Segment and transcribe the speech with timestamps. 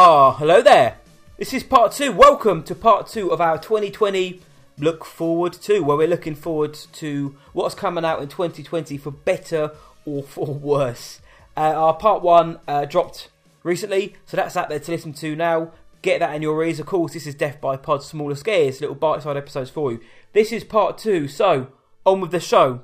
[0.00, 0.98] Oh, oh, hello there.
[1.38, 2.12] This is part two.
[2.12, 4.40] Welcome to part two of our 2020
[4.78, 9.72] look forward to, where we're looking forward to what's coming out in 2020 for better
[10.04, 11.20] or for worse.
[11.56, 13.30] Uh, our part one uh, dropped
[13.64, 15.72] recently, so that's out there to listen to now.
[16.00, 16.78] Get that in your ears.
[16.78, 20.00] Of course, this is Death by Pod, smaller scares, little bite-sized episodes for you.
[20.32, 21.72] This is part two, so
[22.06, 22.82] on with the show.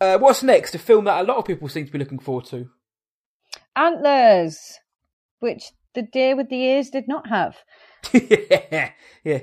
[0.00, 0.76] Uh, what's next?
[0.76, 2.68] A film that a lot of people seem to be looking forward to.
[3.74, 4.56] Antlers,
[5.40, 7.56] which the deer with the ears did not have.
[8.12, 8.90] yeah,
[9.24, 9.40] yeah.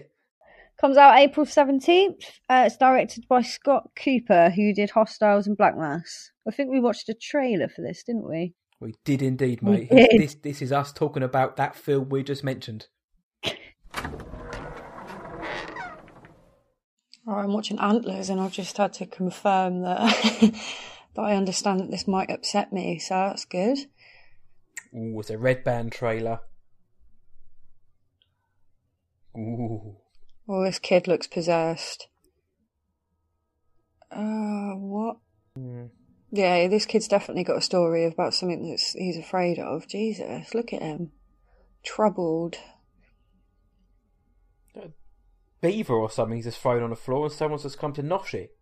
[0.79, 2.25] Comes out April 17th.
[2.49, 6.31] Uh, it's directed by Scott Cooper, who did Hostiles and Black Mass.
[6.47, 8.53] I think we watched a trailer for this, didn't we?
[8.79, 9.89] We did indeed, We mate.
[9.89, 10.21] did.
[10.21, 12.87] This, this is us talking about that film we just mentioned.
[17.25, 19.99] Oh, I'm watching Antlers, and I've just had to confirm that
[21.15, 23.77] that I understand that this might upset me, so that's good.
[24.93, 26.41] Ooh, it's a red band trailer.
[29.37, 29.95] Ooh.
[30.47, 32.07] Oh, this kid looks possessed.
[34.11, 35.17] Uh, what?
[35.55, 35.85] Hmm.
[36.31, 39.87] Yeah, this kid's definitely got a story about something that he's afraid of.
[39.87, 41.11] Jesus, look at him,
[41.83, 42.57] troubled.
[45.61, 48.33] Beaver or something he's just thrown on the floor and someone's just come to nosh
[48.33, 48.57] it.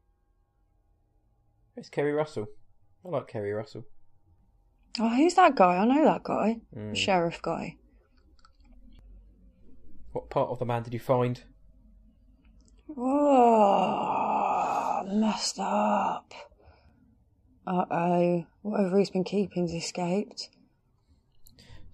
[1.76, 2.48] It's Keri Russell.
[3.04, 3.86] I like Keri Russell.
[5.00, 5.78] Oh, who's that guy?
[5.78, 6.58] I know that guy.
[6.76, 6.96] Mm.
[6.96, 7.78] Sheriff guy.
[10.12, 11.42] What part of the man did you find?
[13.64, 16.34] Oh, messed up.
[17.66, 20.50] Uh oh, whatever he's been keeping's escaped.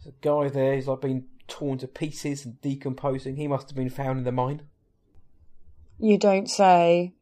[0.03, 3.35] There's a guy there, he's like been torn to pieces and decomposing.
[3.35, 4.63] He must have been found in the mine.
[5.99, 7.13] You don't say.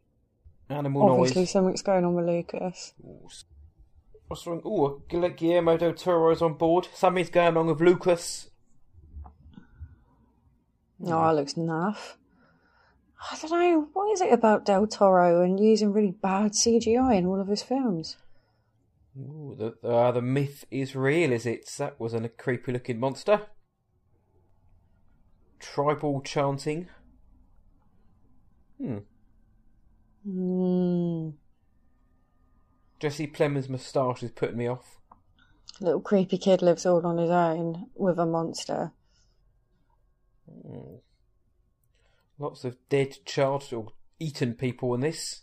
[0.70, 1.52] Animal Obviously, noise.
[1.52, 2.94] something's going on with Lucas.
[3.04, 3.28] Ooh,
[4.28, 4.62] What's wrong?
[4.66, 6.88] Ooh, Guillermo del Toro's on board.
[6.94, 8.50] Something's going on with Lucas.
[11.00, 12.16] No, that looks naff.
[13.32, 13.88] I don't know.
[13.94, 17.64] What is it about Del Toro and using really bad CGI in all of his
[17.64, 18.18] films?
[19.18, 21.70] Ooh, the, uh, the myth is real, is it?
[21.78, 23.42] That was a creepy looking monster.
[25.60, 26.88] Tribal chanting.
[28.78, 28.98] Hmm.
[30.26, 31.30] Hmm.
[33.00, 35.00] Jesse Plemons' moustache is putting me off.
[35.80, 38.92] Little creepy kid lives all on his own with a monster.
[40.50, 40.96] Hmm.
[42.38, 43.88] Lots of dead, charged, or
[44.20, 45.42] eaten people in this.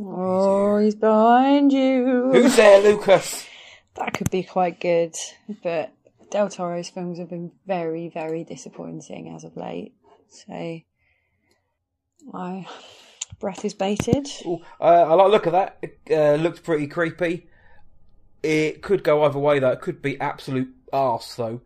[0.00, 2.30] Oh, he's behind you.
[2.32, 3.46] Who's there, Lucas?
[3.94, 5.16] That could be quite good,
[5.60, 5.92] but
[6.30, 9.92] Del Toro's films have been very, very disappointing as of late.
[10.28, 10.80] So,
[12.32, 12.64] my
[13.40, 14.28] breath is bated.
[14.46, 15.78] Ooh, uh, I like look of that.
[15.82, 17.48] It uh, looked pretty creepy.
[18.42, 19.72] It could go either way, though.
[19.72, 21.60] It could be absolute arse, though.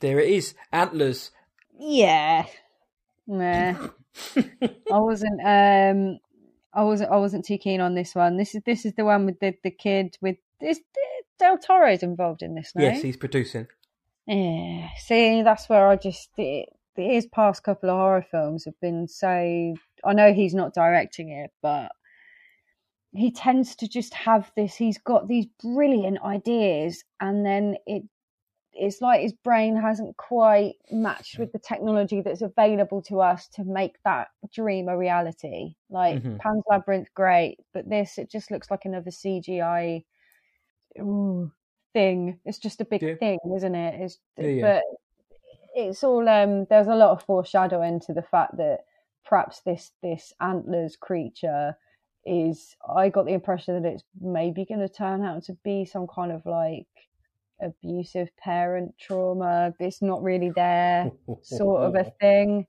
[0.00, 1.30] There it is, antlers.
[1.78, 2.46] Yeah.
[3.26, 3.88] Nah.
[4.36, 6.18] I wasn't um
[6.72, 8.36] I wasn't I wasn't too keen on this one.
[8.36, 10.80] This is this is the one with the, the kid with is
[11.38, 12.82] Del Toro's involved in this, no?
[12.82, 13.66] Yes, he's producing.
[14.26, 14.88] Yeah.
[14.98, 19.28] See, that's where I just it, his past couple of horror films have been so
[19.28, 21.92] I know he's not directing it, but
[23.12, 28.02] he tends to just have this he's got these brilliant ideas and then it
[28.72, 33.64] it's like his brain hasn't quite matched with the technology that's available to us to
[33.64, 35.74] make that dream a reality.
[35.90, 36.38] Like Mhm.
[36.38, 40.04] Pan's Labyrinth, great, but this it just looks like another CGI
[41.00, 41.50] ooh,
[41.92, 42.38] thing.
[42.44, 43.14] It's just a big Yeah.
[43.16, 44.00] thing, isn't it?
[44.00, 44.62] It's Yeah, yeah.
[44.62, 44.84] but
[45.74, 48.84] it's all um there's a lot of foreshadowing to the fact that
[49.24, 51.76] perhaps this this antlers creature
[52.26, 56.06] is I got the impression that it's maybe going to turn out to be some
[56.06, 56.86] kind of like
[57.60, 59.72] abusive parent trauma.
[59.78, 61.10] It's not really there,
[61.42, 62.66] sort of a thing.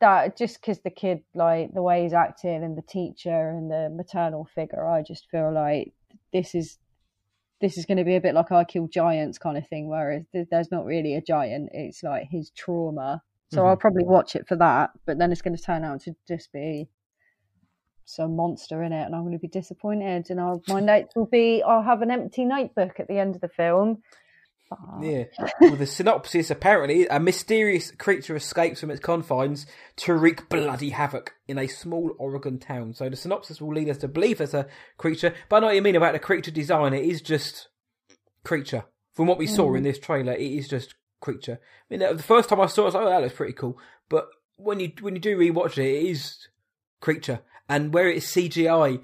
[0.00, 3.90] That just because the kid, like the way he's acting, and the teacher and the
[3.90, 5.92] maternal figure, I just feel like
[6.32, 6.78] this is
[7.60, 10.12] this is going to be a bit like I Kill Giants kind of thing, where
[10.12, 13.22] it's- there's not really a giant; it's like his trauma.
[13.50, 13.68] So mm-hmm.
[13.68, 16.52] I'll probably watch it for that, but then it's going to turn out to just
[16.52, 16.88] be
[18.08, 20.30] some monster in it, and I'm going to be disappointed.
[20.30, 23.40] And I'll, my notes will be I'll have an empty notebook at the end of
[23.40, 24.02] the film.
[24.70, 25.24] But- Yeah.
[25.60, 29.66] Well, the synopsis apparently a mysterious creature escapes from its confines
[29.96, 32.94] to wreak bloody havoc in a small Oregon town.
[32.94, 34.66] So the synopsis will lead us to believe there's a
[34.96, 36.92] creature, but I know what you mean about the creature design.
[36.92, 37.68] It is just
[38.44, 38.84] creature.
[39.14, 39.84] From what we saw in mm.
[39.84, 41.58] this trailer, it is just creature.
[41.62, 43.54] I mean, the first time I saw it, I was like, "Oh, that looks pretty
[43.54, 43.78] cool."
[44.08, 46.48] But when you when you do rewatch it, it is
[47.00, 49.02] creature, and where it is CGI,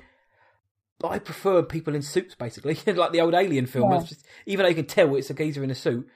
[1.02, 3.92] I prefer people in suits, basically, like the old Alien film.
[3.92, 4.00] Yeah.
[4.00, 6.06] Just, even though you can tell it's a geezer in a suit,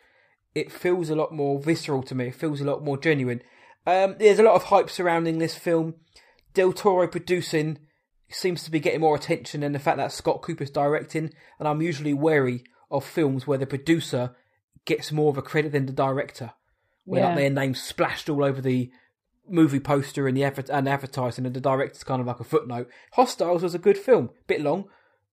[0.55, 2.29] it feels a lot more visceral to me.
[2.29, 3.43] It feels a lot more genuine.
[3.87, 5.95] Um, there's a lot of hype surrounding this film.
[6.55, 7.79] Del Toro producing
[8.31, 11.83] seems to be getting more attention than the fact that Scott Cooper's directing, and I'm
[11.83, 14.35] usually wary of films where the producer
[14.85, 16.53] gets more of a credit than the director.
[17.05, 18.91] When like, their name's splashed all over the
[19.51, 22.89] movie poster and the adver- and advertising, and the director's kind of like a footnote.
[23.13, 24.87] Hostiles was a good film, bit long,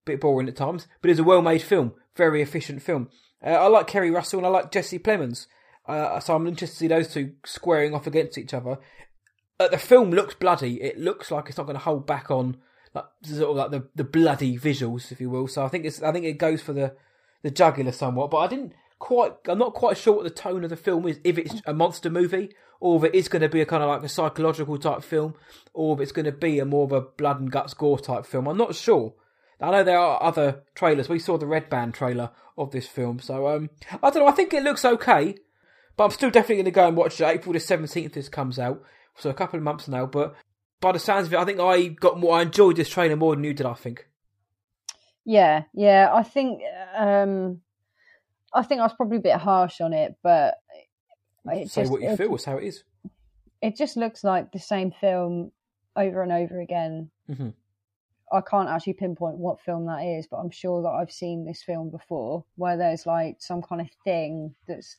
[0.04, 3.08] bit boring at times, but it's a well-made film, very efficient film.
[3.44, 5.46] Uh, I like Keri Russell and I like Jesse Plemons,
[5.86, 8.78] uh, so I'm interested to see those two squaring off against each other.
[9.58, 10.82] Uh, the film looks bloody.
[10.82, 12.58] It looks like it's not going to hold back on
[12.94, 15.48] like sort of like the, the bloody visuals, if you will.
[15.48, 16.94] So I think it's I think it goes for the
[17.42, 19.32] the jugular somewhat, but I didn't quite.
[19.46, 21.20] I'm not quite sure what the tone of the film is.
[21.24, 22.50] If it's a monster movie,
[22.80, 25.34] or if it is going to be a kind of like a psychological type film,
[25.74, 28.26] or if it's going to be a more of a blood and guts gore type
[28.26, 28.46] film.
[28.46, 29.14] I'm not sure.
[29.60, 31.08] I know there are other trailers.
[31.08, 33.70] We saw the Red Band trailer of this film, so um,
[34.02, 34.26] I don't know.
[34.26, 35.36] I think it looks okay,
[35.96, 37.24] but I'm still definitely going to go and watch it.
[37.24, 38.12] April the 17th.
[38.12, 38.82] This comes out,
[39.16, 40.04] so a couple of months now.
[40.04, 40.34] But
[40.80, 42.38] by the sounds of it, I think I got more.
[42.38, 43.66] I enjoyed this trailer more than you did.
[43.66, 44.06] I think.
[45.24, 46.10] Yeah, yeah.
[46.12, 46.60] I think
[46.96, 47.60] um
[48.56, 50.54] I think I was probably a bit harsh on it, but
[51.52, 52.34] it Say just, what you it, feel.
[52.34, 52.82] It's how it is.
[53.62, 55.52] it just looks like the same film
[55.94, 57.10] over and over again.
[57.30, 57.52] Mhm.
[58.32, 61.62] I can't actually pinpoint what film that is, but I'm sure that I've seen this
[61.62, 64.96] film before, where there's like some kind of thing that's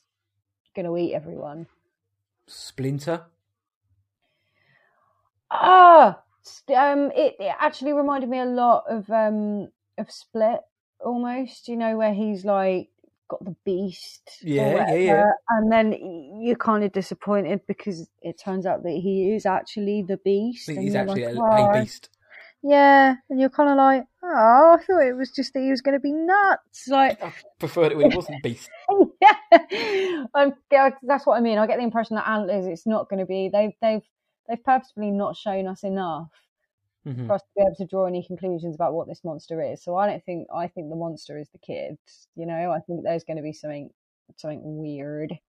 [0.75, 1.68] going to eat everyone.
[2.48, 3.25] Splinter.
[5.51, 6.21] Ah,
[6.75, 10.62] um, it, it actually reminded me a lot of um of Split,
[11.04, 11.68] almost.
[11.68, 12.89] You know, where he's like
[13.27, 15.25] got the beast, Yeah, yeah, yeah.
[15.50, 15.94] and then
[16.41, 20.69] you're kind of disappointed because it turns out that he is actually the beast.
[20.69, 22.09] He's actually like, a, "Oh, a beast.
[22.63, 25.81] Yeah, and you're kind of like, oh, I thought it was just that he was
[25.81, 26.88] going to be nuts.
[26.88, 28.69] Like, I preferred it when he wasn't beast.
[29.21, 30.53] yeah, I'm,
[31.03, 31.57] that's what I mean.
[31.59, 33.50] I get the impression that Antlers, it's not going to be.
[33.51, 34.01] They've they've
[34.50, 36.30] they've purposefully not shown us enough
[37.07, 37.27] Mhm.
[37.27, 39.81] for us to be able to draw any conclusions about what this monster is.
[39.81, 41.98] So I don't think I think the monster is the kid.
[42.36, 43.89] You know, I think there's going to be something
[44.36, 45.39] something weird.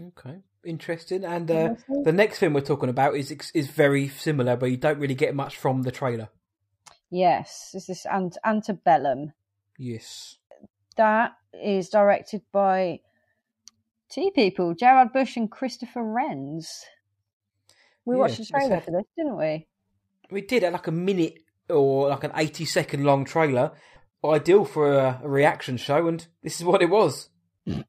[0.00, 1.24] Okay, interesting.
[1.24, 4.98] And uh, the next film we're talking about is is very similar, but you don't
[4.98, 6.30] really get much from the trailer.
[7.10, 9.34] Yes, Is this is Ant- Antebellum.
[9.78, 10.38] Yes.
[10.96, 13.00] That is directed by
[14.08, 16.84] two people, Gerard Bush and Christopher Renz.
[18.06, 19.68] We Yeah, watched the trailer for this, didn't we?
[20.32, 23.72] We did it like a minute or like an 80 second long trailer.
[24.24, 27.28] Ideal for a, a reaction show, and this is what it was.
[27.66, 27.84] it's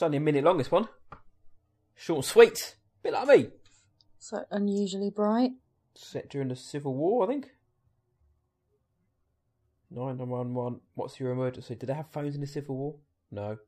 [0.00, 0.88] only a minute long, this one.
[1.94, 2.76] Short and sweet.
[3.02, 3.48] Bit like me.
[4.18, 5.50] So unusually bright.
[5.94, 7.48] Set during the Civil War, I think.
[9.90, 10.80] 911.
[10.94, 11.74] What's your emergency?
[11.74, 12.94] Did they have phones in the Civil War?
[13.30, 13.58] No.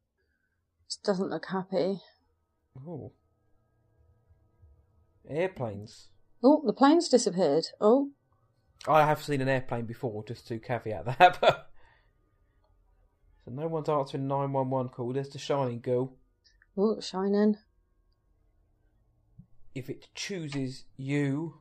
[1.05, 2.01] Doesn't look happy.
[2.87, 3.13] Oh.
[5.29, 6.09] Airplanes.
[6.43, 7.67] Oh, the plane's disappeared.
[7.81, 8.11] Oh,
[8.89, 11.39] I have seen an airplane before, just to caveat that.
[11.41, 11.69] But
[13.45, 15.13] so no one's answering nine one one call.
[15.13, 16.13] There's the shining girl.
[16.77, 17.57] oh, shining.
[19.75, 21.61] If it chooses you,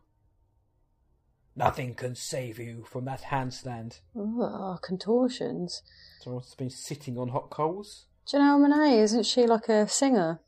[1.56, 4.02] nothing can save you from that handstand.
[4.16, 5.82] Oh, contortions.
[6.22, 8.08] Someone's been sitting on hot coals.
[8.28, 10.40] Janelle Monae, isn't she like a singer?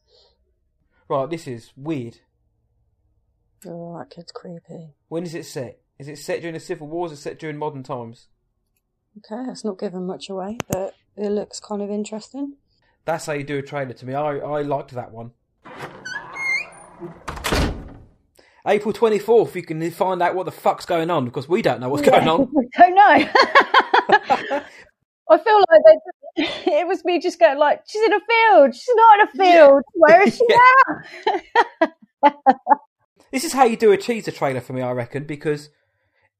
[1.07, 2.17] Right, this is weird.
[3.65, 4.93] Oh, that kid's creepy.
[5.07, 5.79] When is it set?
[5.99, 7.07] Is it set during the Civil War?
[7.07, 8.27] Or is it set during modern times?
[9.17, 12.55] Okay, that's not giving much away, but it looks kind of interesting.
[13.05, 14.13] That's how you do a trailer to me.
[14.13, 15.31] I, I liked that one.
[18.65, 21.89] April 24th, you can find out what the fuck's going on because we don't know
[21.89, 22.49] what's going on.
[22.77, 24.61] I don't know.
[25.29, 26.43] I feel like they,
[26.79, 28.75] it was me just going like, she's in a field.
[28.75, 29.83] She's not in a field.
[29.93, 32.31] Where is she now?
[33.33, 35.69] This is how you do a teaser trailer for me, I reckon, because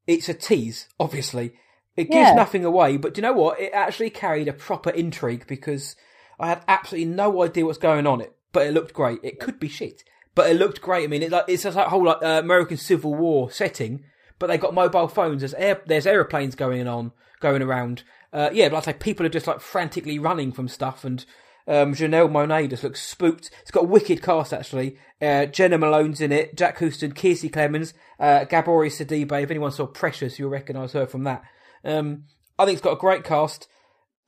[0.06, 1.54] it's a tease, obviously.
[1.98, 2.36] It gives Yeah.
[2.36, 3.60] nothing away, but do you know what?
[3.60, 5.96] It actually carried a proper intrigue because
[6.40, 8.22] I had absolutely no idea what's going on.
[8.22, 9.20] It, but it looked great.
[9.24, 10.04] It could be shit,
[10.36, 11.04] but it looked great.
[11.04, 14.04] I mean, it, like, it's a whole like, uh, American Civil War setting,
[14.38, 15.42] but they got mobile phones.
[15.42, 18.04] There's air, there's airplanes going on, going around.
[18.32, 21.26] Uh, yeah, like I say, people are just like frantically running from stuff, and
[21.68, 23.50] um, Janelle Monae just looks spooked.
[23.62, 24.98] It's got a wicked cast actually.
[25.22, 29.44] Uh, Jena Malone's in it, Jack Huston, Kiersey Clemons, uh, Gabourey Sidibe.
[29.44, 31.44] If anyone saw Precious, you'll recognise her from that.
[31.86, 32.26] Um,
[32.60, 33.68] I think it's got a great cast.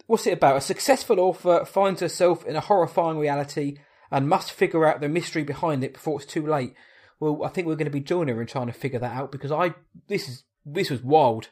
[0.07, 0.57] What's it about?
[0.57, 3.77] A successful author finds herself in a horrifying reality
[4.11, 6.73] and must figure out the mystery behind it before it's too late.
[7.19, 9.31] Well, I think we're going to be joining her in trying to figure that out
[9.31, 9.73] because I
[10.07, 11.49] this is this was wild.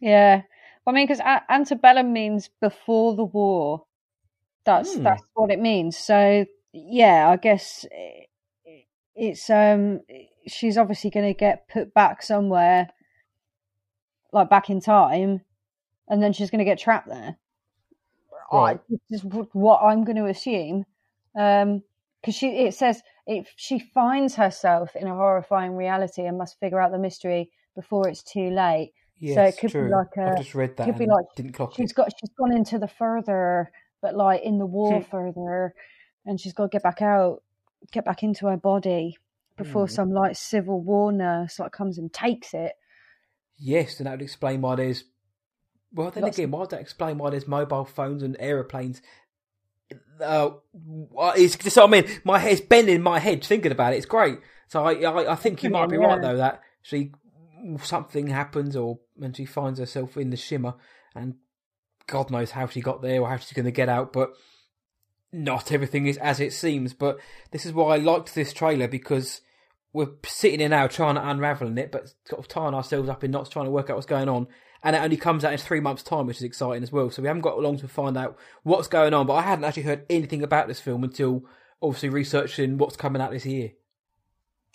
[0.00, 0.42] Yeah,
[0.86, 3.84] I mean, because antebellum means before the war.
[4.68, 5.02] That's Hmm.
[5.02, 5.96] that's what it means.
[5.96, 6.44] So
[6.74, 7.86] yeah, I guess
[9.14, 10.00] it's um
[10.46, 12.90] she's obviously going to get put back somewhere,
[14.30, 15.40] like back in time,
[16.06, 17.38] and then she's going to get trapped there.
[18.52, 18.76] Right.
[18.76, 20.84] I, this is what I'm going to assume.
[21.34, 21.82] Um,
[22.20, 26.80] because she it says if she finds herself in a horrifying reality and must figure
[26.80, 28.92] out the mystery before it's too late.
[29.18, 29.90] Yes, So it could be true.
[29.90, 30.84] like a- I've just read that.
[30.84, 31.94] could be like didn't clock She's it.
[31.94, 35.10] got she's gone into the further, but like in the war Hmm.
[35.10, 35.74] further,
[36.24, 37.42] and she's got to get back out,
[37.92, 39.16] get back into her body
[39.56, 39.94] before Hmm.
[39.94, 42.72] some like civil war nurse like comes and takes it.
[43.58, 45.04] Yes, and that would explain why there's.
[45.92, 49.00] Well, then Lots again, why would that explain why there's mobile phones and aeroplanes?
[50.22, 50.50] Uh,
[51.36, 52.20] it's just what I mean.
[52.24, 53.96] My head's bending my head thinking about it.
[53.96, 54.38] It's great.
[54.68, 57.12] So I, I, I think you might be right though that she
[57.82, 60.74] something happens or and she finds herself in the shimmer,
[61.14, 61.34] and
[62.08, 64.32] God knows how she got there or how she's going to get out, but
[65.32, 66.94] not everything is as it seems.
[66.94, 67.18] But
[67.52, 69.40] this is why I liked this trailer because
[69.92, 73.30] we're sitting here now trying to unraveling it, but sort of tying ourselves up in
[73.30, 74.48] knots trying to work out what's going on.
[74.82, 77.10] And it only comes out in three months' time, which is exciting as well.
[77.10, 79.26] So we haven't got long to find out what's going on.
[79.26, 81.44] But I hadn't actually heard anything about this film until
[81.82, 83.72] obviously researching what's coming out this year.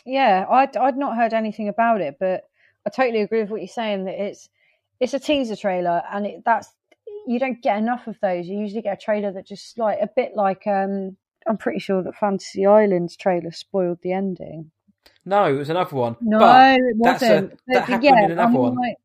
[0.06, 2.44] Yeah, I'd I'd not heard anything about it, but
[2.86, 4.50] I totally agree with what you're saying that it's
[5.00, 6.68] it's a teaser trailer, and it, that's
[7.28, 8.48] you don't get enough of those.
[8.48, 11.18] You usually get a trailer that just like a bit like um.
[11.46, 14.72] I'm pretty sure that Fantasy Islands trailer spoiled the ending.
[15.26, 16.16] No, it was another one.
[16.22, 17.60] No, but it that's a- wasn't.
[17.68, 18.76] that happened yeah, in another I'm one.
[18.76, 18.96] like,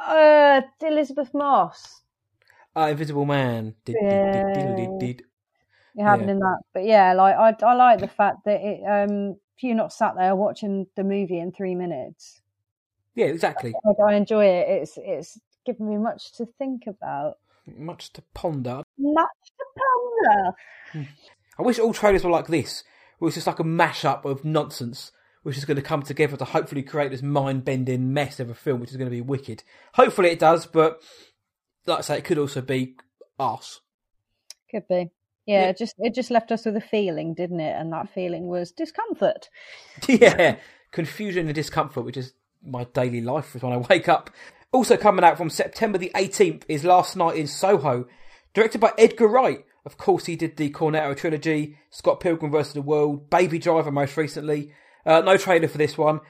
[0.00, 2.02] uh, Elisabeth Moss.
[2.76, 3.74] uh, Invisible Man.
[3.84, 5.22] Did, did, did, did, did.
[5.96, 6.32] It happened Yeah.
[6.34, 8.82] in that, but yeah, like I, I like the fact that it.
[8.86, 12.40] Um, if you're not sat there watching the movie in three minutes,
[13.14, 13.74] Yeah, exactly.
[13.84, 14.68] like I enjoy it.
[14.68, 17.38] It's it's given me much to think about.
[17.66, 18.82] Much to ponder.
[18.98, 19.26] Much
[19.58, 20.52] to ponder.
[20.92, 21.02] Hmm.
[21.58, 22.82] I wish all trailers were like this,
[23.18, 26.44] where it's just like a mashup of nonsense, which is going to come together to
[26.44, 29.62] hopefully create this mind-bending mess of a film, which is going to be wicked.
[29.94, 31.02] Hopefully it does, but
[31.86, 32.96] like I say, it could also be
[33.38, 33.80] arse.
[34.70, 35.10] Could be.
[35.46, 35.68] Yeah, Yeah.
[35.70, 37.74] it just it just left us with a feeling, didn't it?
[37.78, 39.48] And that feeling was discomfort.
[40.08, 40.56] yeah,
[40.92, 42.32] confusion and discomfort, which is
[42.64, 44.30] my daily life Is when I wake up.
[44.72, 48.06] Also coming out from September the 18th is Last Night in Soho,
[48.54, 49.64] directed by Edgar Wright.
[49.84, 52.72] Of course, he did the Cornetto trilogy, Scott Pilgrim vs.
[52.72, 54.72] the World, Baby Driver most recently.
[55.04, 56.20] Uh, no trailer for this one.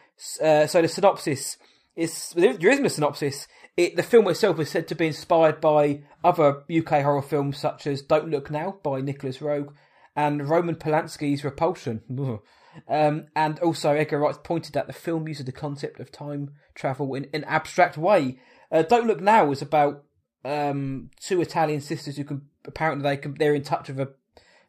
[0.43, 1.57] Uh, so the synopsis
[1.95, 3.47] is there isn't a synopsis.
[3.77, 7.87] It, the film itself is said to be inspired by other UK horror films such
[7.87, 9.69] as Don't Look Now by Nicolas Roeg
[10.17, 12.03] and Roman Polanski's Repulsion.
[12.89, 17.15] Um, and also, Edgar Wright pointed out the film uses the concept of time travel
[17.15, 18.39] in an abstract way.
[18.71, 20.05] Uh, Don't Look Now is about
[20.45, 24.13] um, two Italian sisters who can apparently they can they're in touch with a,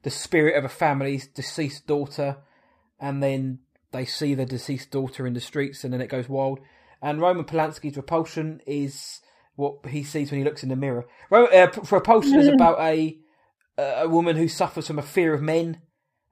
[0.04, 2.38] the spirit of a family's deceased daughter,
[3.00, 3.60] and then
[3.92, 6.60] they see the deceased daughter in the streets, and then it goes wild.
[7.02, 9.22] And Roman Polanski's Repulsion is
[9.56, 11.06] what he sees when he looks in the mirror.
[11.30, 13.18] Ro- uh, Repulsion is about a
[13.78, 15.82] a woman who suffers from a fear of men,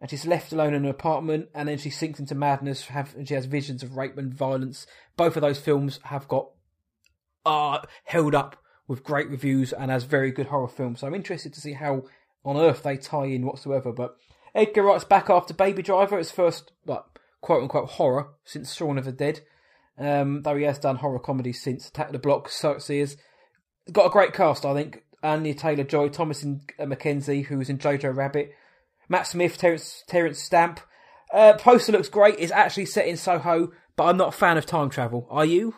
[0.02, 2.88] and she's left alone in an apartment, and then she sinks into madness.
[2.88, 4.88] Have and she has visions of rape and violence.
[5.16, 6.50] Both of those films have got
[7.46, 11.00] are held up with great reviews and as very good horror films.
[11.00, 12.04] So I'm interested to see how
[12.44, 13.94] on earth they tie in whatsoever.
[13.94, 14.18] But
[14.54, 17.04] Edgar Wright's back after Baby Driver, his first like
[17.42, 19.42] quote unquote horror since Shaun of the Dead.
[19.98, 23.18] Um, though he has done horror comedy since Attack the Block, So it's
[23.92, 25.04] Got a great cast, I think.
[25.24, 28.52] Anya Taylor Joy, Thomasin uh, McKenzie, who was in Jojo Rabbit,
[29.12, 30.80] Matt Smith, Terence, Terence Stamp.
[31.34, 32.36] Uh, poster looks great.
[32.40, 35.28] It's actually set in Soho, but I'm not a fan of time travel.
[35.30, 35.76] Are you?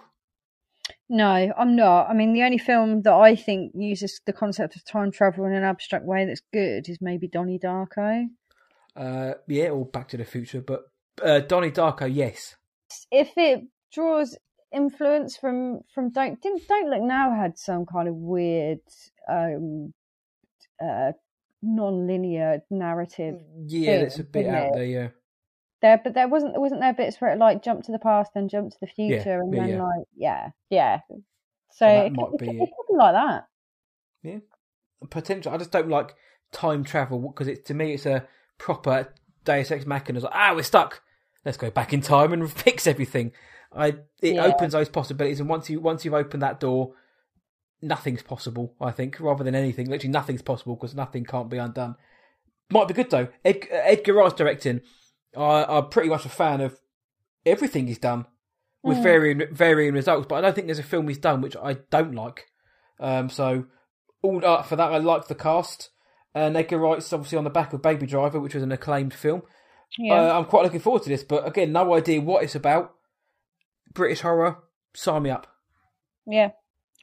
[1.10, 2.10] No, I'm not.
[2.10, 5.54] I mean, the only film that I think uses the concept of time travel in
[5.54, 8.28] an abstract way that's good is maybe Donnie Darko.
[8.96, 10.84] Uh, yeah, or Back to the Future, but
[11.24, 12.56] uh, Donnie Darko, yes.
[13.12, 14.38] If it draws
[14.72, 18.80] influence from from Don't didn't Don't Look Now had some kind of weird
[19.30, 19.94] um
[20.84, 21.12] uh
[21.63, 24.74] non-linear narrative Yeah, that's a bit out it?
[24.74, 24.86] there.
[24.86, 25.08] Yeah,
[25.82, 28.50] there, but there wasn't wasn't there bits where it like jumped to the past and
[28.50, 29.82] jumped to the Yeah, future and then yeah.
[29.82, 31.00] like yeah yeah.
[31.10, 31.22] So
[31.72, 32.39] So it, might it could
[32.89, 33.48] be like that.
[34.22, 34.38] Yeah,
[35.10, 35.53] potential.
[35.53, 36.15] I just don't like
[36.51, 38.27] time travel because it to me it's a
[38.58, 40.17] proper Deus Ex Machina.
[40.17, 41.01] It's like, ah, we're stuck.
[41.46, 43.32] Let's go back in time and fix everything.
[43.75, 44.46] I it Yeah.
[44.46, 46.93] opens those possibilities, and once you once you've opened that door,
[47.84, 48.74] nothing's possible.
[48.82, 51.96] I think rather than anything, literally nothing's possible because nothing can't be undone.
[52.72, 53.28] Might be good though.
[53.46, 54.82] Ed, Edgar Wright's directing.
[55.38, 56.80] I, I'm pretty much a fan of
[57.46, 58.25] everything he's done.
[58.84, 60.28] with varying varying results.
[60.28, 62.46] But I don't think there's a film he's done which I don't like.
[63.00, 63.66] Um, so
[64.22, 65.90] all up for that, I like the cast.
[66.36, 69.44] And Edgar Wright's obviously on the back of Baby Driver, which was an acclaimed film.
[69.98, 70.16] Yeah.
[70.16, 72.94] Uh, I'm quite looking forward to this, but again, no idea what it's about.
[73.94, 74.58] British horror,
[74.96, 75.46] sign me up.
[76.25, 76.52] yeah.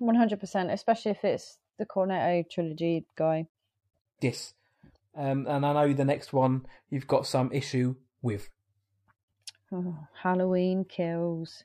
[0.00, 0.70] One hundred percent.
[0.70, 3.46] Especially if it's the Cornetto trilogy guy.
[4.20, 4.54] Yes.
[5.16, 8.48] Um, and I know the next one you've got some issue with.
[9.72, 11.64] Oh, Halloween Kills.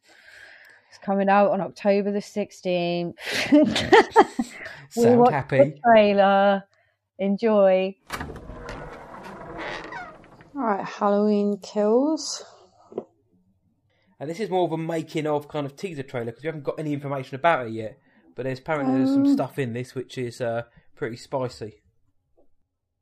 [0.90, 3.18] It's coming out on October the sixteenth.
[4.90, 5.82] Sound happy?
[5.84, 6.64] trailer.
[7.18, 7.96] Enjoy.
[10.56, 12.44] All right, Halloween kills.
[14.20, 16.64] And this is more of a making of kind of teaser trailer because we haven't
[16.64, 18.00] got any information about it yet.
[18.36, 19.34] But there's apparently there's some Um.
[19.34, 20.64] stuff in this which is uh,
[20.96, 21.82] pretty spicy.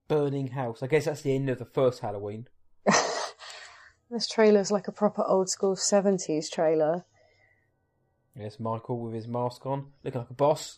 [0.07, 0.83] Burning House.
[0.83, 2.47] I guess that's the end of the first Halloween.
[4.11, 7.03] This trailer's like a proper old school 70s trailer.
[8.35, 10.77] Yes, Michael with his mask on, looking like a boss.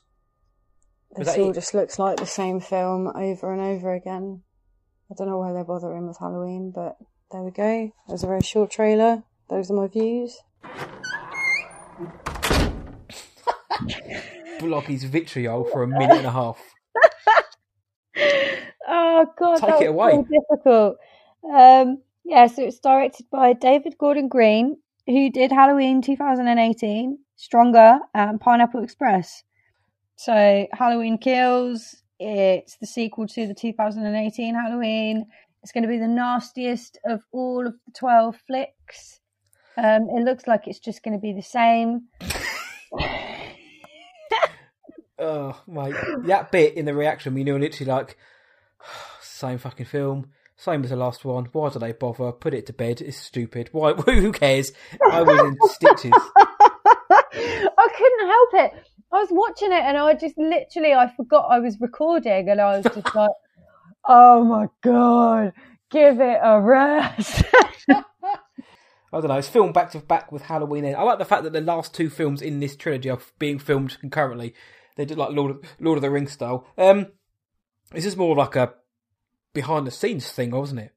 [1.18, 1.54] Was This all it?
[1.56, 4.44] just looks like the same film over and over again.
[5.12, 6.96] I don't know why they're bothering with Halloween, but
[7.30, 7.92] there we go.
[8.08, 9.24] There's a very short trailer.
[9.50, 10.38] Those are my views.
[14.60, 16.60] Bloggy's vitriol for a minute and a half.
[18.88, 20.12] Oh god, Take it away.
[20.12, 20.98] so difficult.
[21.52, 28.40] Um, yeah, so it's directed by David Gordon Green, who did Halloween 2018, Stronger, and
[28.40, 29.44] Pineapple Express.
[30.18, 31.96] So Halloween Kills.
[32.20, 35.26] It's the sequel to the 2018 Halloween.
[35.64, 39.20] It's going to be the nastiest of all of the 12 flicks.
[39.78, 42.04] Um, it looks like it's just going to be the same.
[45.18, 45.92] Oh, my!
[46.26, 48.18] That bit in the reaction, when you're literally like,
[49.22, 51.50] same fucking film, same as the last one.
[51.52, 52.32] Why do they bother?
[52.32, 53.02] Put it to bed.
[53.02, 53.70] It's stupid.
[53.72, 53.94] Why?
[54.06, 54.72] Who cares?
[55.12, 56.14] I was in stitches.
[57.34, 58.86] I couldn't help it.
[59.12, 62.78] I was watching it and I just literally I forgot I was recording and I
[62.78, 63.32] was just like,
[64.08, 65.54] "Oh my god,
[65.90, 67.44] give it a rest."
[67.90, 69.36] I don't know.
[69.36, 70.84] It's filmed back to back with Halloween.
[70.84, 70.96] End.
[70.98, 73.98] I like the fact that the last two films in this trilogy are being filmed
[74.00, 74.54] concurrently.
[74.96, 76.68] They did like Lord of, Lord of the Rings style.
[76.78, 77.08] Um,
[77.92, 78.74] this is more like a
[79.54, 80.92] behind the scenes thing, wasn't it?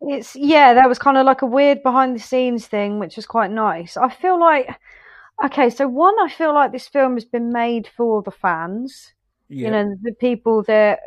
[0.00, 3.26] it's yeah, that was kind of like a weird behind the scenes thing, which was
[3.26, 3.96] quite nice.
[3.96, 4.68] I feel like
[5.44, 9.14] okay, so one, I feel like this film has been made for the fans.
[9.48, 9.64] Yeah.
[9.64, 11.00] you know the people that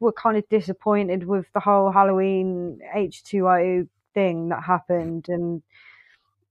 [0.00, 5.62] were kind of disappointed with the whole halloween h2o thing that happened and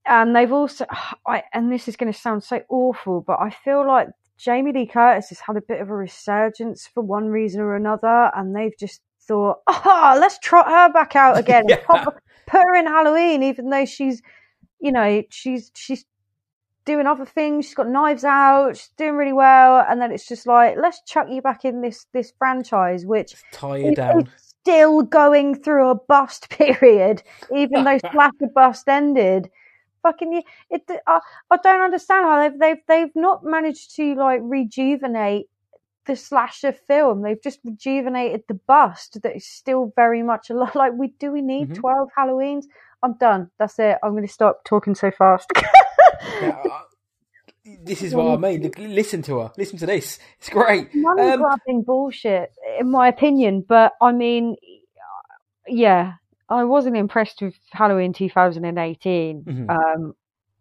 [0.08, 0.88] and they've also
[1.28, 4.08] I, and this is going to sound so awful but i feel like
[4.38, 8.32] jamie lee curtis has had a bit of a resurgence for one reason or another
[8.36, 11.78] and they've just thought ah let's trot her back out again Yeah.
[11.88, 12.04] put,
[12.48, 14.22] put her in halloween even though she's
[14.80, 16.06] you know she's she's
[16.86, 17.66] doing other things.
[17.66, 18.78] She's got knives out.
[18.78, 22.06] She's doing really well, and then it's just like let's chuck you back in this
[22.14, 24.30] this franchise, which Tie you is down.
[24.38, 29.50] still going through a bust period, even though Slacker bust ended.
[30.06, 30.84] Fucking, it.
[31.08, 35.48] I, I don't understand how they've they've they've not managed to like rejuvenate
[36.06, 37.24] the slasher film.
[37.24, 40.76] They've just rejuvenated the bust that is still very much alive.
[40.76, 41.76] Like, we do we need Mhm.
[41.76, 42.66] twelve Halloweens?
[43.02, 43.50] I'm done.
[43.58, 43.98] That's it.
[44.04, 45.50] I'm going to stop talking so fast.
[46.42, 46.82] Yeah, I-
[47.84, 48.72] this is what I mean.
[48.78, 49.52] Listen to her.
[49.58, 50.20] Listen to this.
[50.38, 50.94] It's great.
[50.94, 53.66] money Um, grabbing bullshit, in my opinion.
[53.68, 54.56] But I mean,
[55.68, 56.14] yeah,
[56.50, 59.44] I wasn't impressed with Halloween 2018.
[59.44, 59.70] Mhm.
[59.70, 60.16] Um,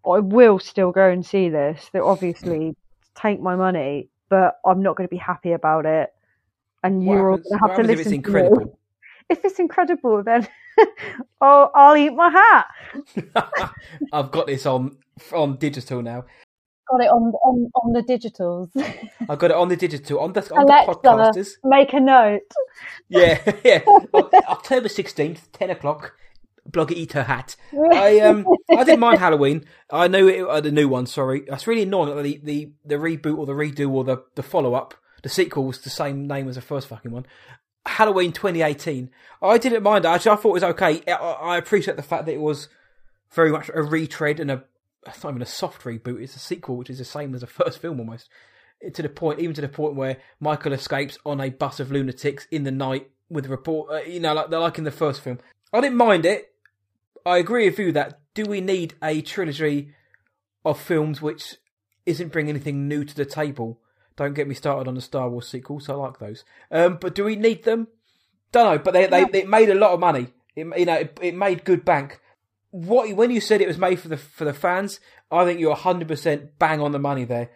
[0.06, 1.88] I will still go and see this.
[1.92, 2.76] They obviously
[3.14, 6.12] take my money, but I'm not going to be happy about it.
[6.82, 8.40] And What you're all going to have to listen if it's to me.
[8.40, 8.78] incredible?
[9.30, 10.46] If it's incredible, then
[11.40, 12.66] I'll, I'll eat my hat.
[14.12, 14.98] I've got this on
[15.32, 16.26] on digital now.
[16.90, 18.70] Got it on on, on the digitals.
[19.28, 21.52] I've got it on the digital on the on the podcasters.
[21.64, 22.42] make a note.
[23.08, 23.82] Yeah, yeah.
[24.48, 26.14] October sixteenth, ten o'clock.
[26.68, 27.54] Blogger eat her hat.
[27.92, 29.66] I um I didn't mind Halloween.
[29.90, 31.06] I know it, uh, the new one.
[31.06, 32.22] Sorry, that's really annoying.
[32.22, 35.80] The the the reboot or the redo or the the follow up, the sequel was
[35.80, 37.26] the same name as the first fucking one.
[37.86, 39.10] Halloween 2018.
[39.42, 40.06] I didn't mind.
[40.06, 41.02] Actually, I thought it was okay.
[41.06, 42.68] I, I appreciate the fact that it was
[43.30, 44.64] very much a retread and a
[45.06, 46.22] it's not even a soft reboot.
[46.22, 48.28] It's a sequel, which is the same as the first film almost.
[48.92, 52.46] To the point, even to the point where Michael escapes on a bus of lunatics
[52.50, 53.90] in the night with a report.
[53.90, 55.38] Uh, you know, like they're like in the first film.
[55.72, 56.52] I didn't mind it.
[57.26, 59.94] I agree with you that do we need a trilogy
[60.64, 61.56] of films which
[62.04, 63.80] isn't bringing anything new to the table?
[64.16, 65.88] Don't get me started on the Star Wars sequels.
[65.88, 66.44] I like those.
[66.70, 67.88] Um, but do we need them?
[68.52, 68.78] Don't know.
[68.78, 70.28] But they they it made a lot of money.
[70.54, 72.20] It, you know, it, it made good bank.
[72.74, 74.98] What when you said it was made for the for the fans,
[75.30, 77.50] I think you're hundred percent bang on the money there.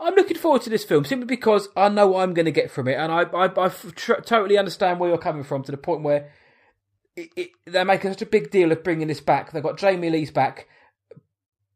[0.00, 2.70] I'm looking forward to this film simply because I know what I'm going to get
[2.70, 5.76] from it, and I I, I tr- totally understand where you're coming from to the
[5.76, 6.32] point where
[7.16, 9.52] it, it, they're making such a big deal of bringing this back.
[9.52, 10.68] They've got Jamie Lee's back,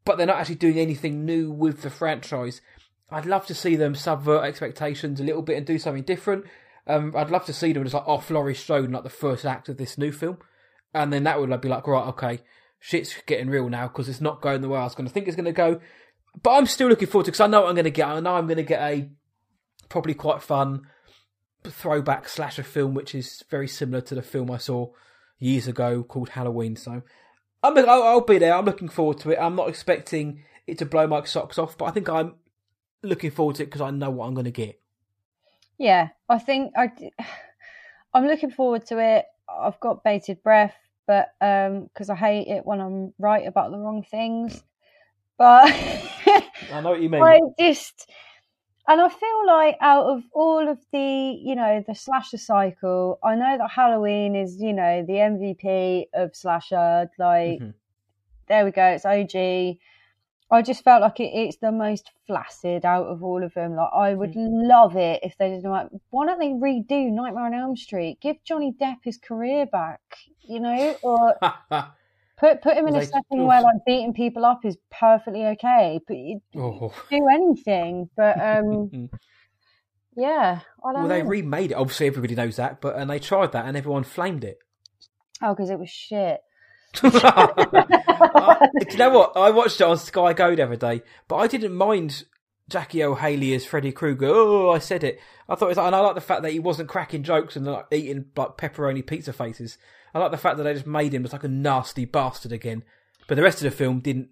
[0.07, 2.63] but they're not actually doing anything new with the franchise.
[3.11, 6.47] I'd love to see them subvert expectations a little bit and do something different.
[6.87, 9.69] Um, I'd love to see them just like off Laurie Strode, like the first act
[9.69, 10.39] of this new film,
[10.95, 12.41] and then that would be like, right, okay,
[12.79, 15.27] shit's getting real now because it's not going the way I was going to think
[15.27, 15.81] it's going to go.
[16.43, 18.09] But I'm still looking forward to because I know what I'm going to get.
[18.09, 19.09] I know I'm going to get a
[19.89, 20.87] probably quite fun
[21.65, 24.91] throwback slasher film, which is very similar to the film I saw
[25.39, 26.77] years ago called Halloween.
[26.77, 27.03] So
[27.63, 28.55] I'm, I'll, I'll be there.
[28.55, 29.39] I'm looking forward to it.
[29.41, 32.35] I'm not expecting it to blow my socks off, but I think I'm
[33.03, 34.81] looking forward to it because I know what I'm going to get.
[35.79, 36.91] Yeah, I think I,
[38.15, 39.25] I'm looking forward to it.
[39.49, 40.75] I've got bated breath,
[41.07, 44.63] but because um, I hate it when I'm right about the wrong things.
[45.39, 45.65] But
[46.73, 47.23] I know what you mean.
[47.23, 48.11] I just,
[48.89, 50.99] and I feel like out of all of the,
[51.43, 56.35] you know, the slasher cycle, I know that Halloween is, you know, the MVP of
[56.35, 57.11] slasher.
[57.19, 57.71] Like, mm-hmm.
[58.49, 58.87] there we go.
[58.87, 59.79] It's OG.
[60.51, 63.75] I just felt like it, it's the most flaccid out of all of them.
[63.75, 64.69] Like I would mm.
[64.69, 68.19] love it if they did like, why don't they redo Nightmare on Elm Street?
[68.21, 70.01] Give Johnny Depp his career back,
[70.43, 71.35] you know, or
[72.39, 76.01] put put him in a setting where like beating people up is perfectly okay.
[76.07, 76.95] But you, oh.
[77.11, 79.11] do anything, but um,
[80.17, 80.61] yeah.
[80.79, 81.09] Well, know.
[81.09, 81.75] they remade it.
[81.75, 84.59] Obviously, everybody knows that, but and they tried that, and everyone flamed it.
[85.43, 86.41] Oh, because it was shit.
[87.05, 89.37] uh, you know what?
[89.37, 92.25] I watched it on Sky Go the other day, but I didn't mind
[92.69, 94.29] Jackie Earle Haley as Freddy Krueger.
[94.29, 95.21] Oh, I said it.
[95.49, 97.67] I thought it was, and I like the fact that he wasn't cracking jokes and
[97.67, 99.79] like eating like pepperoni pizza faces.
[100.15, 102.83] I like the fact that they just made him as like a nasty bastard again.
[103.29, 104.31] But the rest of the film didn't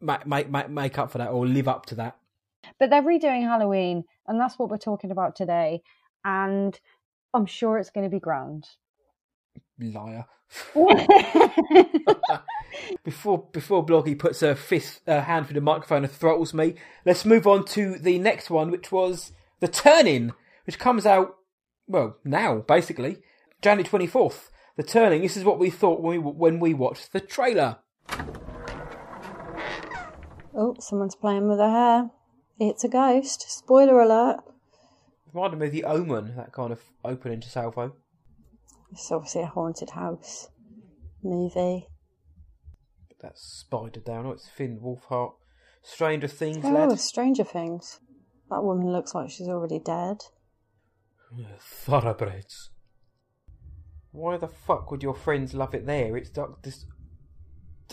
[0.00, 2.16] make make, make up for that or live up to that.
[2.78, 5.82] But they're redoing Halloween, and that's what we're talking about today.
[6.24, 6.78] And
[7.34, 8.66] I'm sure it's going to be grand.
[9.78, 10.26] Liar.
[13.04, 17.24] before before Bloggy puts her fist uh, hand through the microphone and throttles me, let's
[17.24, 20.32] move on to the next one, which was the Turning,
[20.66, 21.36] which comes out
[21.86, 23.18] well now basically
[23.62, 24.50] January twenty fourth.
[24.76, 25.22] The Turning.
[25.22, 27.78] This is what we thought when we when we watched the trailer.
[30.56, 32.10] Oh, someone's playing with her hair.
[32.58, 33.44] It's a ghost.
[33.48, 34.40] Spoiler alert.
[35.32, 37.94] Reminded me of the Omen, that kind of opening to Salvo.
[38.94, 40.50] It's obviously a haunted house
[41.20, 41.88] movie.
[43.20, 44.24] That's Spider Down.
[44.26, 45.32] Oh, it's Finn Wolfhard.
[45.82, 47.00] Stranger Things, oh, lad.
[47.00, 47.98] Stranger Things.
[48.50, 50.18] That woman looks like she's already dead.
[51.58, 52.70] Thoroughbreds.
[54.12, 56.16] Why the fuck would your friends love it there?
[56.16, 56.30] It's
[56.62, 56.86] this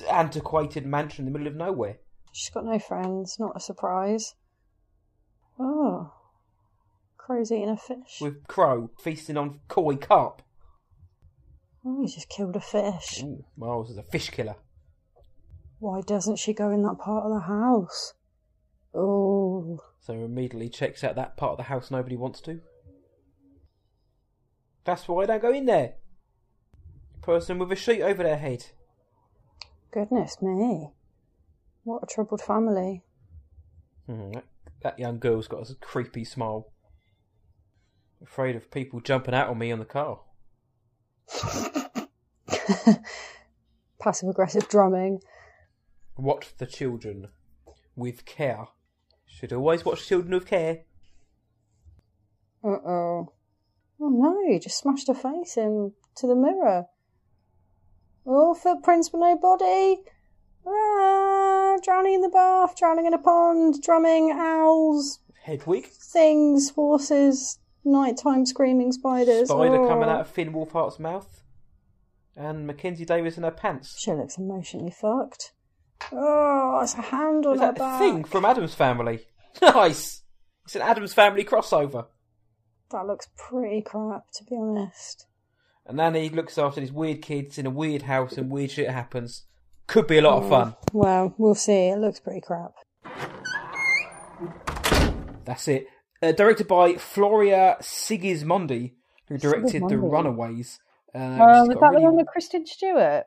[0.08, 1.98] antiquated mansion in the middle of nowhere.
[2.32, 3.38] She's got no friends.
[3.40, 4.36] Not a surprise.
[5.60, 6.14] Oh.
[7.18, 8.20] Crow's eating a fish.
[8.22, 10.44] With Crow feasting on koi carp.
[11.86, 13.24] Oh, he just killed a fish.
[13.24, 14.56] Ooh, Miles is a fish killer.
[15.80, 18.14] Why doesn't she go in that part of the house?
[18.94, 19.80] Oh.
[20.00, 22.62] So immediately checks out that part of the house nobody wants to.
[24.84, 25.94] That's why I don't go in there.
[27.22, 28.66] Person with a sheet over their head.
[29.92, 30.90] Goodness me.
[31.84, 33.04] What a troubled family.
[34.08, 34.46] Hmm, that,
[34.84, 36.72] that young girl's got a creepy smile.
[38.22, 40.20] Afraid of people jumping out on me on the car.
[44.00, 45.22] Passive aggressive drumming.
[46.18, 47.30] Watch the children
[47.96, 48.68] with care.
[49.26, 50.82] Should always watch children with care.
[52.64, 53.34] Uh oh.
[54.00, 56.86] Oh no, you just smashed her face into the mirror.
[58.26, 60.04] Oh, footprints but no body.
[60.66, 65.20] Ah, drowning in the bath, drowning in a pond, drumming, owls.
[65.44, 65.88] Hedwig.
[65.88, 69.50] Things, horses, nighttime screaming spiders.
[69.50, 69.88] Spider oh.
[69.88, 71.44] coming out of Finn Wolfhard's mouth.
[72.36, 74.00] And Mackenzie Davis in her pants.
[74.00, 75.54] She looks emotionally fucked.
[76.12, 78.00] Oh, it's a hand on Is her that back.
[78.00, 79.26] thing from Addams Family?
[79.62, 80.24] nice.
[80.66, 82.08] It's an Addams Family crossover.
[82.92, 85.28] That looks pretty crap, to be honest.
[85.86, 88.90] And then he looks after these weird kids in a weird house, and weird shit
[88.90, 89.44] happens.
[89.88, 90.76] Could be a lot of fun.
[90.94, 91.90] Well, we'll see.
[91.90, 92.74] It looks pretty crap.
[95.46, 95.88] That's it.
[96.22, 98.94] Uh, directed by Floria Sigismondi,
[99.28, 100.80] who directed The Runaways.
[101.16, 101.96] Uh, was that really...
[101.96, 103.26] the one with Kristen Stewart?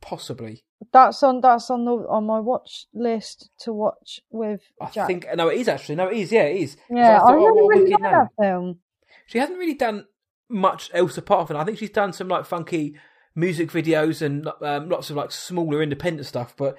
[0.00, 0.64] Possibly.
[0.92, 1.40] That's on.
[1.40, 4.60] That's on the on my watch list to watch with.
[4.80, 5.06] I Jack.
[5.06, 5.96] think no, it is actually.
[5.96, 6.32] No, it is.
[6.32, 6.76] Yeah, it is.
[6.90, 8.78] Yeah, I, I really, oh, really like that film.
[9.26, 10.06] She hasn't really done
[10.48, 11.54] much else apart from.
[11.54, 11.62] That.
[11.62, 12.94] I think she's done some like funky
[13.34, 16.54] music videos and um, lots of like smaller independent stuff.
[16.56, 16.76] But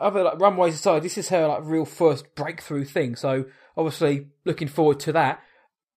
[0.00, 3.16] other like runways aside, this is her like real first breakthrough thing.
[3.16, 5.40] So obviously looking forward to that.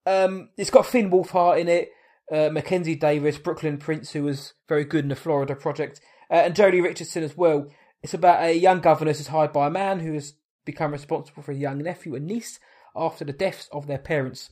[0.05, 1.89] Um, it's got Finn Wolfhard in it,
[2.31, 5.99] uh, Mackenzie Davis, Brooklynn Prince, who was very good in the Florida project,
[6.31, 7.67] uh, and Joely Richardson as well.
[8.01, 10.33] It's about a young governess who's hired by a man who has
[10.65, 12.59] become responsible for a young nephew and niece
[12.95, 14.49] after the deaths of their parents.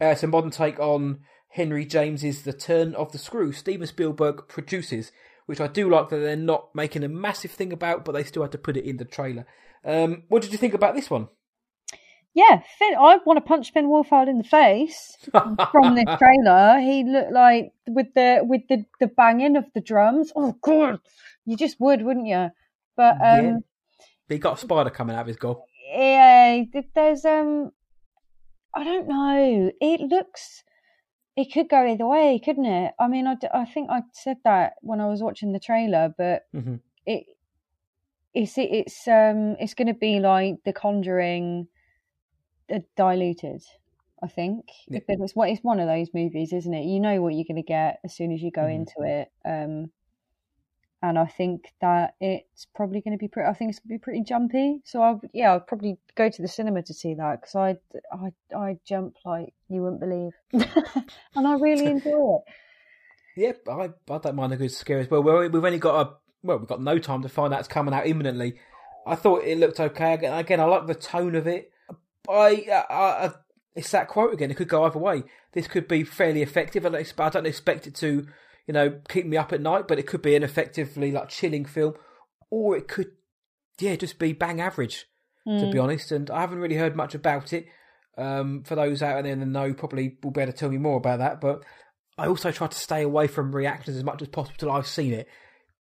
[0.00, 3.52] Uh, it's a modern take on Henry James's The Turn of the Screw.
[3.52, 5.12] Steven Spielberg produces,
[5.46, 8.42] which I do like that they're not making a massive thing about, but they still
[8.42, 9.46] had to put it in the trailer.
[9.84, 11.28] Um, what did you think about this one?
[12.34, 12.94] Yeah, Finn.
[12.98, 16.80] I want to punch Finn Wolfhard in the face from this trailer.
[16.80, 20.32] He looked like with the with the the banging of the drums.
[20.34, 20.98] Oh god,
[21.44, 22.50] you just would, wouldn't you?
[22.96, 23.56] But um, yeah.
[24.28, 25.64] he got a spider coming out of his goal.
[25.92, 27.70] Yeah, there's um,
[28.74, 29.70] I don't know.
[29.80, 30.64] It looks,
[31.36, 32.94] it could go either way, couldn't it?
[32.98, 36.46] I mean, I, I think I said that when I was watching the trailer, but
[36.54, 36.76] mm-hmm.
[37.06, 37.24] it
[38.32, 41.68] it's it's um it's going to be like The Conjuring
[42.68, 43.62] the diluted.
[44.22, 45.00] I think yeah.
[45.08, 46.86] it's what it's one of those movies, isn't it?
[46.86, 48.74] You know what you're going to get as soon as you go mm.
[48.74, 49.90] into it, um,
[51.08, 53.46] and I think that it's probably going to be pretty.
[53.46, 54.80] I think it's going to be pretty jumpy.
[54.84, 57.76] So I, yeah, I'd probably go to the cinema to see that because I,
[58.10, 60.32] I, I jump like you wouldn't believe,
[61.34, 62.42] and I really enjoy it.
[63.36, 65.22] Yep, yeah, I, I don't mind a good scare as well.
[65.22, 66.10] We've only got a
[66.42, 68.54] well, we've got no time to find out it's coming out imminently.
[69.06, 70.14] I thought it looked okay.
[70.14, 71.70] Again, again I like the tone of it.
[72.28, 73.30] I, I, I,
[73.74, 74.50] it's that quote again.
[74.50, 75.24] It could go either way.
[75.52, 76.86] This could be fairly effective.
[76.86, 78.26] I don't, I don't expect it to,
[78.66, 81.64] you know, keep me up at night, but it could be an effectively like chilling
[81.64, 81.94] film,
[82.50, 83.12] or it could,
[83.78, 85.06] yeah, just be bang average.
[85.46, 85.60] Mm.
[85.60, 85.84] To be hmm.
[85.84, 87.66] honest, and I haven't really heard much about it.
[88.16, 90.78] Um, for those out there in the know, probably will be able to tell me
[90.78, 91.42] more about that.
[91.42, 91.64] But
[92.16, 95.12] I also try to stay away from reactions as much as possible till I've seen
[95.12, 95.28] it.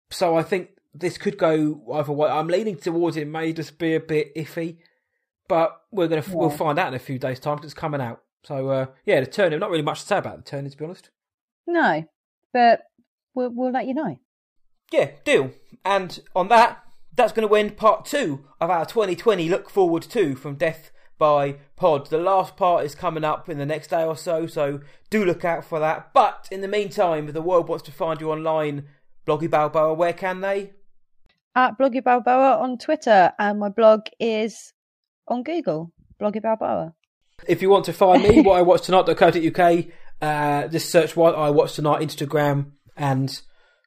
[0.09, 2.27] So I think this could go either way.
[2.27, 4.77] I'm leaning towards it may just be a bit iffy
[5.51, 6.33] but we're gonna yeah.
[6.33, 8.21] we'll find out in a few days' time because it's coming out.
[8.45, 9.59] So uh, yeah, the turn.
[9.59, 11.09] Not really much to say about the turn, to be honest.
[11.67, 12.05] No,
[12.53, 12.83] but
[13.33, 14.17] we'll we'll let you know.
[14.91, 15.51] Yeah, deal.
[15.85, 16.83] And on that,
[17.15, 21.57] that's going to end part two of our 2020 look forward to from Death by
[21.75, 22.09] Pod.
[22.09, 25.45] The last part is coming up in the next day or so, so do look
[25.45, 26.13] out for that.
[26.13, 28.85] But in the meantime, if the world wants to find you online,
[29.25, 30.71] Bloggy Balboa, where can they?
[31.55, 34.73] At Bloggy Balboa on Twitter, and my blog is
[35.27, 36.93] on Google, Bloggy Balboa.
[37.47, 39.85] If you want to find me, what I watch tonight.co.uk,
[40.21, 43.41] uh, just search what I watch tonight, Instagram and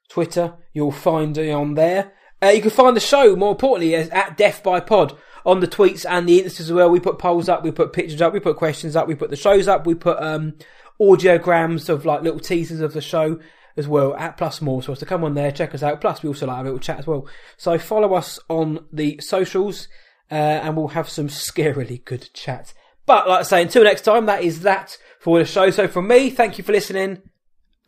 [0.09, 0.55] Twitter.
[0.73, 2.13] You'll find me on there.
[2.43, 5.17] Uh, you can find the show, more importantly, at Death by Pod
[5.47, 6.91] on the tweets and the Instas as well.
[6.91, 9.37] We put polls up, we put pictures up, we put questions up, we put the
[9.37, 10.55] shows up, we put um,
[11.01, 13.39] audiograms of like little teasers of the show
[13.77, 14.83] as well at Plus More.
[14.83, 16.01] So to come on there, check us out.
[16.01, 17.27] Plus, we also like a little chat as well.
[17.57, 19.89] So follow us on the socials
[20.31, 22.73] uh, and we'll have some scarily good chat.
[23.07, 25.71] But like I say, until next time, that is that for the show.
[25.71, 27.23] So from me, thank you for listening,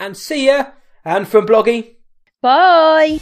[0.00, 0.72] and see ya.
[1.04, 1.96] And from Bloggy,
[2.40, 3.20] bye.